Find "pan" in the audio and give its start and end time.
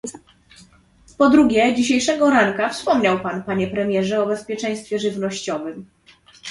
3.19-3.43